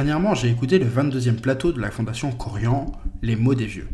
[0.00, 2.90] Dernièrement, j'ai écouté le 22e plateau de la Fondation Corian,
[3.20, 3.86] Les mots des vieux.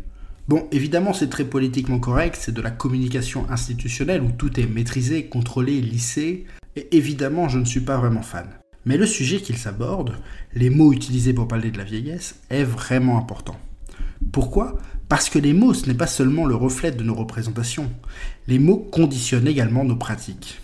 [0.47, 5.25] Bon, évidemment, c'est très politiquement correct, c'est de la communication institutionnelle où tout est maîtrisé,
[5.25, 6.45] contrôlé, lissé,
[6.77, 8.47] et évidemment, je ne suis pas vraiment fan.
[8.85, 10.15] Mais le sujet qu'ils abordent,
[10.53, 13.59] les mots utilisés pour parler de la vieillesse, est vraiment important.
[14.31, 14.77] Pourquoi?
[15.09, 17.91] Parce que les mots, ce n'est pas seulement le reflet de nos représentations.
[18.47, 20.61] Les mots conditionnent également nos pratiques.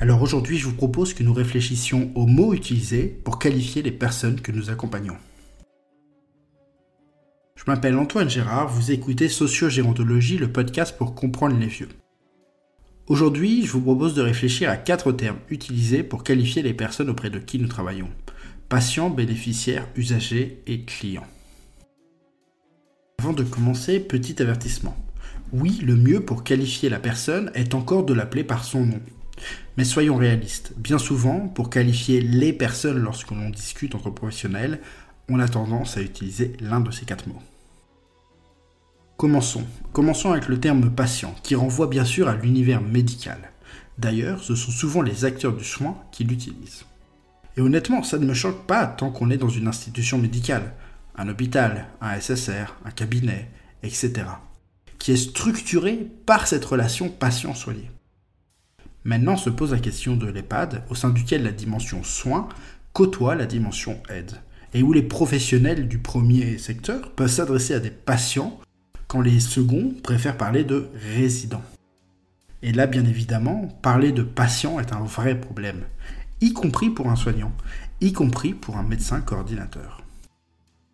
[0.00, 4.40] Alors aujourd'hui, je vous propose que nous réfléchissions aux mots utilisés pour qualifier les personnes
[4.40, 5.18] que nous accompagnons.
[7.54, 11.90] Je m'appelle Antoine Gérard, vous écoutez Sociogérontologie, le podcast pour comprendre les vieux.
[13.08, 17.28] Aujourd'hui, je vous propose de réfléchir à quatre termes utilisés pour qualifier les personnes auprès
[17.28, 18.08] de qui nous travaillons.
[18.70, 21.26] Patients, bénéficiaires, usagers et clients.
[23.18, 24.96] Avant de commencer, petit avertissement.
[25.52, 29.00] Oui, le mieux pour qualifier la personne est encore de l'appeler par son nom.
[29.76, 34.80] Mais soyons réalistes, bien souvent, pour qualifier les personnes lorsque l'on discute entre professionnels,
[35.28, 37.42] on a tendance à utiliser l'un de ces quatre mots.
[39.16, 39.64] Commençons.
[39.92, 43.52] Commençons avec le terme patient, qui renvoie bien sûr à l'univers médical.
[43.98, 46.86] D'ailleurs, ce sont souvent les acteurs du soin qui l'utilisent.
[47.56, 50.72] Et honnêtement, ça ne me choque pas tant qu'on est dans une institution médicale,
[51.16, 53.50] un hôpital, un SSR, un cabinet,
[53.82, 54.22] etc.,
[54.98, 57.90] qui est structuré par cette relation patient-soigné.
[59.04, 62.48] Maintenant se pose la question de l'EHPAD, au sein duquel la dimension soins
[62.92, 64.32] côtoie la dimension aide,
[64.74, 68.60] et où les professionnels du premier secteur peuvent s'adresser à des patients
[69.08, 71.62] quand les seconds préfèrent parler de résidents.
[72.62, 75.82] Et là, bien évidemment, parler de patient est un vrai problème,
[76.42, 77.52] y compris pour un soignant,
[78.02, 80.02] y compris pour un médecin coordinateur.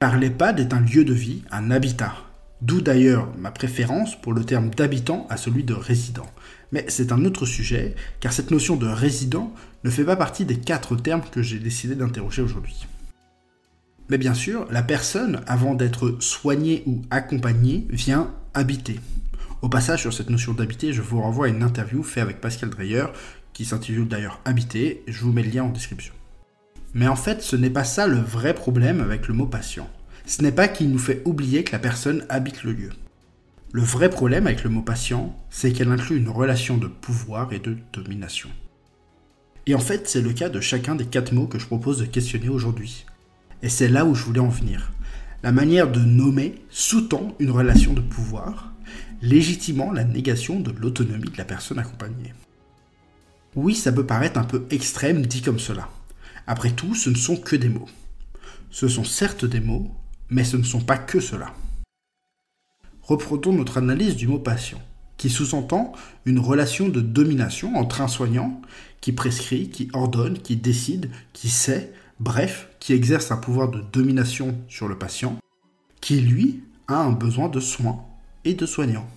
[0.01, 2.15] Car l'EHPAD est un lieu de vie, un habitat,
[2.63, 6.27] D'où d'ailleurs ma préférence pour le terme d'habitant à celui de résident.
[6.73, 9.53] Mais c'est un autre sujet, car cette notion de résident
[9.85, 12.87] ne fait pas partie des quatre termes que j'ai décidé d'interroger aujourd'hui.
[14.09, 19.01] Mais bien sûr, la personne, avant d'être soignée ou accompagnée, vient habiter.
[19.63, 22.71] Au passage, sur cette notion d'habiter, je vous renvoie à une interview faite avec Pascal
[22.71, 23.07] Dreyer,
[23.53, 26.15] qui s'intitule d'ailleurs Habiter, je vous mets le lien en description.
[26.95, 29.89] Mais en fait, ce n'est pas ça le vrai problème avec le mot patient
[30.27, 32.91] ce n'est pas qu'il nous fait oublier que la personne habite le lieu.
[33.73, 37.61] Le vrai problème avec le mot patient, c'est qu'elle inclut une relation de pouvoir et
[37.61, 38.51] de domination.
[39.67, 42.07] Et en fait, c'est le cas de chacun des quatre mots que je propose de
[42.07, 43.07] questionner aujourd'hui.
[43.63, 44.93] Et c'est là où je voulais en venir.
[45.43, 48.73] La manière de nommer sous-tend une relation de pouvoir,
[49.23, 52.35] légitimant la négation de l'autonomie de la personne accompagnée.
[53.55, 55.89] Oui, ça peut paraître un peu extrême dit comme cela.
[56.49, 57.89] Après tout, ce ne sont que des mots.
[58.71, 59.91] Ce sont certes des mots,
[60.31, 61.55] mais ce ne sont pas que cela.
[63.03, 64.81] Reprenons notre analyse du mot patient,
[65.17, 65.93] qui sous-entend
[66.25, 68.61] une relation de domination entre un soignant
[69.01, 74.59] qui prescrit, qui ordonne, qui décide, qui sait, bref, qui exerce un pouvoir de domination
[74.69, 75.37] sur le patient,
[76.01, 78.05] qui lui a un besoin de soins
[78.45, 79.09] et de soignants.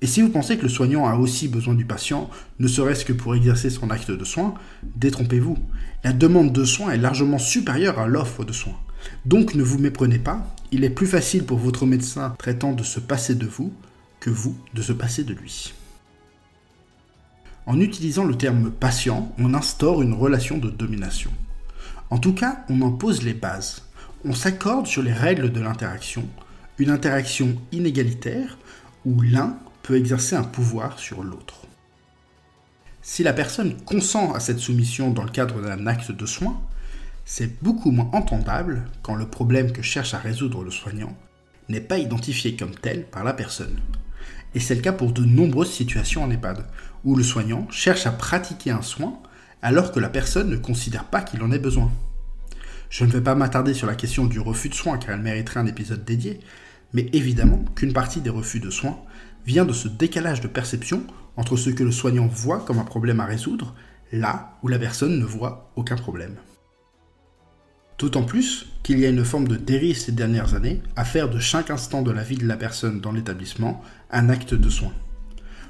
[0.00, 2.28] Et si vous pensez que le soignant a aussi besoin du patient,
[2.58, 4.54] ne serait-ce que pour exercer son acte de soin,
[4.96, 5.56] détrompez-vous.
[6.02, 8.78] La demande de soins est largement supérieure à l'offre de soins.
[9.24, 13.00] Donc ne vous méprenez pas, il est plus facile pour votre médecin traitant de se
[13.00, 13.72] passer de vous
[14.20, 15.74] que vous de se passer de lui.
[17.66, 21.30] En utilisant le terme patient, on instaure une relation de domination.
[22.10, 23.82] En tout cas, on en pose les bases.
[24.24, 26.28] On s'accorde sur les règles de l'interaction,
[26.78, 28.58] une interaction inégalitaire
[29.04, 31.66] où l'un peut exercer un pouvoir sur l'autre.
[33.02, 36.58] Si la personne consent à cette soumission dans le cadre d'un acte de soin,
[37.24, 41.16] c'est beaucoup moins entendable quand le problème que cherche à résoudre le soignant
[41.68, 43.80] n'est pas identifié comme tel par la personne.
[44.54, 46.66] Et c'est le cas pour de nombreuses situations en EHPAD,
[47.04, 49.18] où le soignant cherche à pratiquer un soin
[49.62, 51.90] alors que la personne ne considère pas qu'il en ait besoin.
[52.90, 55.60] Je ne vais pas m'attarder sur la question du refus de soins car elle mériterait
[55.60, 56.40] un épisode dédié,
[56.92, 59.00] mais évidemment qu'une partie des refus de soins
[59.46, 61.02] vient de ce décalage de perception
[61.36, 63.74] entre ce que le soignant voit comme un problème à résoudre,
[64.12, 66.36] là où la personne ne voit aucun problème.
[67.98, 71.38] D'autant plus qu'il y a une forme de dérive ces dernières années à faire de
[71.38, 74.92] chaque instant de la vie de la personne dans l'établissement un acte de soin.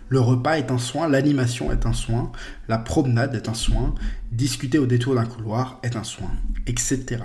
[0.09, 2.31] Le repas est un soin, l'animation est un soin,
[2.69, 3.95] la promenade est un soin,
[4.33, 6.31] discuter au détour d'un couloir est un soin,
[6.67, 7.23] etc.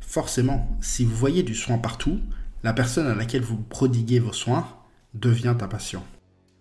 [0.00, 2.20] Forcément, si vous voyez du soin partout,
[2.62, 4.68] la personne à laquelle vous prodiguez vos soins
[5.14, 6.04] devient un patient.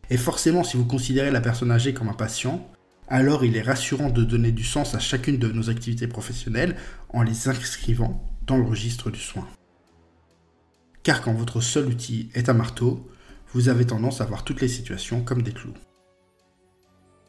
[0.10, 2.68] Et forcément, si vous considérez la personne âgée comme un patient,
[3.08, 6.76] alors il est rassurant de donner du sens à chacune de nos activités professionnelles
[7.10, 9.48] en les inscrivant dans le registre du soin.
[11.04, 13.10] Car quand votre seul outil est un marteau,
[13.54, 15.74] vous avez tendance à voir toutes les situations comme des clous.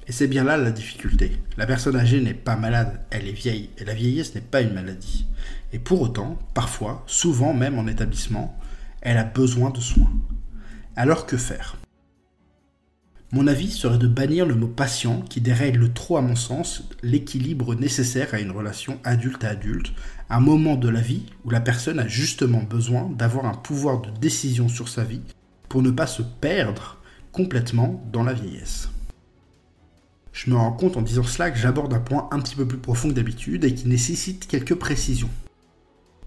[0.06, 1.38] Et c'est bien là la difficulté.
[1.56, 4.74] La personne âgée n'est pas malade, elle est vieille, et la vieillesse n'est pas une
[4.74, 5.26] maladie.
[5.72, 8.58] Et pour autant, parfois, souvent même en établissement,
[9.00, 10.12] elle a besoin de soins.
[10.96, 11.76] Alors que faire?
[13.34, 17.74] Mon avis serait de bannir le mot patient qui dérègle trop à mon sens l'équilibre
[17.74, 19.90] nécessaire à une relation adulte à adulte,
[20.28, 24.10] un moment de la vie où la personne a justement besoin d'avoir un pouvoir de
[24.10, 25.22] décision sur sa vie
[25.70, 26.98] pour ne pas se perdre
[27.32, 28.90] complètement dans la vieillesse.
[30.34, 32.76] Je me rends compte en disant cela que j'aborde un point un petit peu plus
[32.76, 35.30] profond que d'habitude et qui nécessite quelques précisions.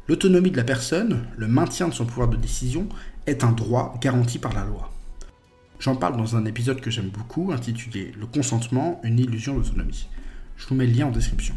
[0.07, 2.89] L'autonomie de la personne, le maintien de son pouvoir de décision,
[3.27, 4.94] est un droit garanti par la loi.
[5.79, 10.07] J'en parle dans un épisode que j'aime beaucoup intitulé Le consentement, une illusion d'autonomie.
[10.57, 11.55] Je vous mets le lien en description.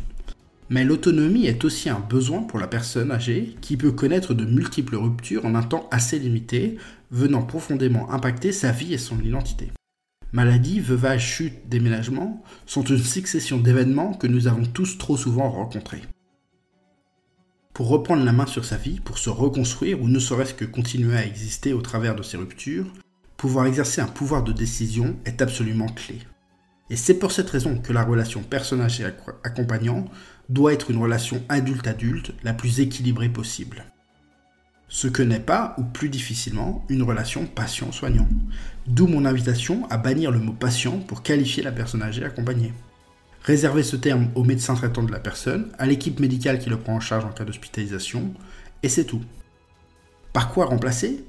[0.71, 4.97] Mais l'autonomie est aussi un besoin pour la personne âgée qui peut connaître de multiples
[4.97, 6.77] ruptures en un temps assez limité,
[7.11, 9.71] venant profondément impacter sa vie et son identité.
[10.33, 16.03] Maladie, veuvage, chute, déménagement sont une succession d'événements que nous avons tous trop souvent rencontrés.
[17.73, 21.17] Pour reprendre la main sur sa vie, pour se reconstruire ou ne serait-ce que continuer
[21.17, 22.93] à exister au travers de ces ruptures,
[23.39, 26.19] pouvoir exercer un pouvoir de décision est absolument clé.
[26.91, 29.07] Et c'est pour cette raison que la relation personnage et
[29.45, 30.05] accompagnant
[30.51, 33.87] doit être une relation adulte-adulte la plus équilibrée possible
[34.89, 38.29] ce que n'est pas, ou plus difficilement, une relation patient-soignant.
[38.87, 42.73] D'où mon invitation à bannir le mot patient pour qualifier la personne âgée accompagnée.
[43.43, 46.95] Réserver ce terme au médecin traitant de la personne, à l'équipe médicale qui le prend
[46.95, 48.33] en charge en cas d'hospitalisation,
[48.83, 49.23] et c'est tout.
[50.33, 51.25] Par quoi remplacer?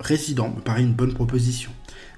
[0.00, 1.70] Résident me paraît une bonne proposition,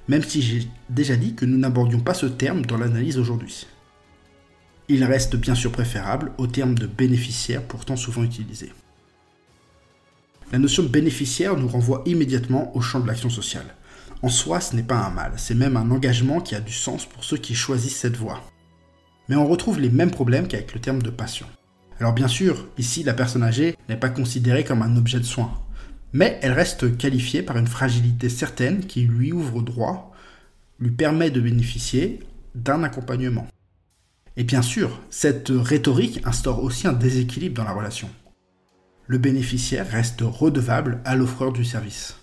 [0.09, 3.67] même si j'ai déjà dit que nous n'abordions pas ce terme dans l'analyse aujourd'hui.
[4.89, 8.73] Il reste bien sûr préférable au terme de bénéficiaire pourtant souvent utilisé.
[10.51, 13.75] La notion de bénéficiaire nous renvoie immédiatement au champ de l'action sociale.
[14.23, 17.05] En soi, ce n'est pas un mal, c'est même un engagement qui a du sens
[17.05, 18.43] pour ceux qui choisissent cette voie.
[19.29, 21.47] Mais on retrouve les mêmes problèmes qu'avec le terme de patient.
[22.01, 25.53] Alors bien sûr, ici la personne âgée n'est pas considérée comme un objet de soin,
[26.13, 30.13] mais elle reste qualifiée par une fragilité certaine qui lui ouvre droit,
[30.81, 32.21] lui permet de bénéficier
[32.55, 33.47] d'un accompagnement.
[34.37, 38.09] Et bien sûr, cette rhétorique instaure aussi un déséquilibre dans la relation
[39.09, 42.17] le bénéficiaire reste redevable à l'offreur du service.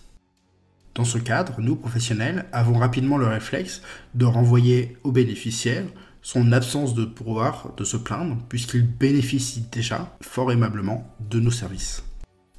[0.93, 3.81] Dans ce cadre, nous, professionnels, avons rapidement le réflexe
[4.13, 5.83] de renvoyer au bénéficiaire
[6.21, 12.03] son absence de pouvoir de se plaindre, puisqu'il bénéficie déjà fort aimablement de nos services.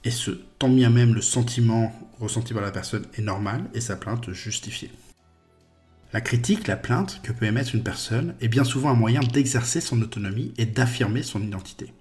[0.06, 0.30] Et ce,
[0.60, 4.92] tant bien même le sentiment ressenti par la personne est normal et sa plainte justifiée.
[6.12, 9.80] La critique, la plainte que peut émettre une personne est bien souvent un moyen d'exercer
[9.80, 11.92] son autonomie et d'affirmer son identité.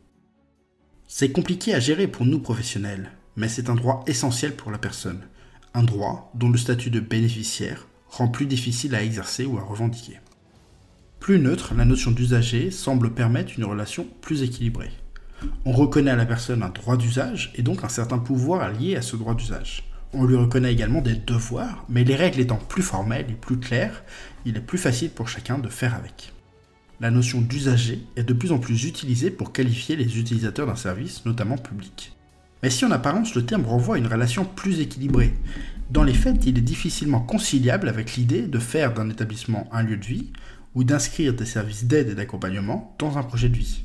[1.08, 5.26] C'est compliqué à gérer pour nous professionnels, mais c'est un droit essentiel pour la personne,
[5.74, 10.20] un droit dont le statut de bénéficiaire rend plus difficile à exercer ou à revendiquer.
[11.20, 14.92] Plus neutre, la notion d'usager semble permettre une relation plus équilibrée.
[15.66, 19.02] On reconnaît à la personne un droit d'usage et donc un certain pouvoir lié à
[19.02, 19.84] ce droit d'usage.
[20.14, 24.04] On lui reconnaît également des devoirs, mais les règles étant plus formelles et plus claires,
[24.46, 26.32] il est plus facile pour chacun de faire avec
[27.02, 31.26] la notion d'usager est de plus en plus utilisée pour qualifier les utilisateurs d'un service,
[31.26, 32.16] notamment public.
[32.64, 35.34] Mais si en apparence le terme renvoie à une relation plus équilibrée,
[35.92, 39.98] dans les faits il est difficilement conciliable avec l'idée de faire d'un établissement un lieu
[39.98, 40.32] de vie
[40.74, 43.85] ou d'inscrire des services d'aide et d'accompagnement dans un projet de vie.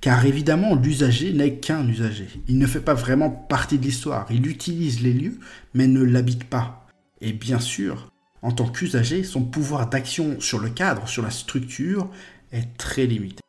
[0.00, 2.28] Car évidemment, l'usager n'est qu'un usager.
[2.48, 4.26] Il ne fait pas vraiment partie de l'histoire.
[4.30, 5.38] Il utilise les lieux,
[5.74, 6.86] mais ne l'habite pas.
[7.20, 8.10] Et bien sûr,
[8.42, 12.10] en tant qu'usager, son pouvoir d'action sur le cadre, sur la structure,
[12.50, 13.42] est très limité.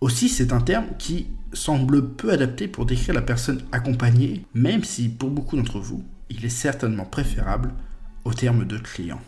[0.00, 5.08] Aussi, c'est un terme qui semble peu adapté pour décrire la personne accompagnée, même si
[5.08, 7.74] pour beaucoup d'entre vous, il est certainement préférable
[8.24, 9.20] au terme de client.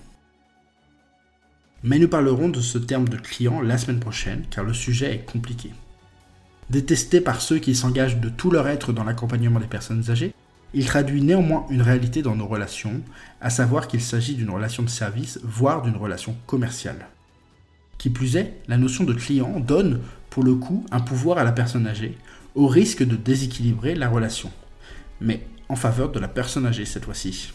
[1.82, 5.24] Mais nous parlerons de ce terme de client la semaine prochaine, car le sujet est
[5.30, 5.72] compliqué.
[6.70, 10.34] Détesté par ceux qui s'engagent de tout leur être dans l'accompagnement des personnes âgées,
[10.74, 13.02] il traduit néanmoins une réalité dans nos relations,
[13.40, 17.06] à savoir qu'il s'agit d'une relation de service, voire d'une relation commerciale.
[17.98, 20.00] Qui plus est, la notion de client donne,
[20.30, 22.16] pour le coup, un pouvoir à la personne âgée,
[22.54, 24.50] au risque de déséquilibrer la relation.
[25.20, 27.52] Mais en faveur de la personne âgée cette fois-ci.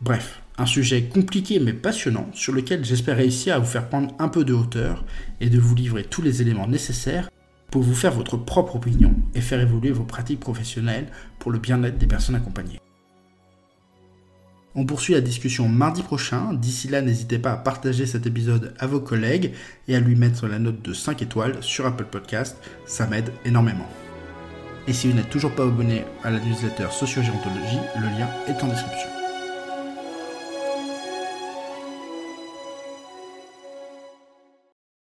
[0.00, 4.28] Bref, un sujet compliqué mais passionnant sur lequel j'espère réussir à vous faire prendre un
[4.28, 5.04] peu de hauteur
[5.40, 7.30] et de vous livrer tous les éléments nécessaires
[7.70, 11.08] pour vous faire votre propre opinion et faire évoluer vos pratiques professionnelles
[11.38, 12.80] pour le bien-être des personnes accompagnées.
[14.74, 16.52] On poursuit la discussion mardi prochain.
[16.52, 19.52] D'ici là, n'hésitez pas à partager cet épisode à vos collègues
[19.88, 22.56] et à lui mettre la note de 5 étoiles sur Apple Podcast.
[22.86, 23.88] Ça m'aide énormément.
[24.86, 28.68] Et si vous n'êtes toujours pas abonné à la newsletter Sociogérontologie, le lien est en
[28.68, 29.17] description.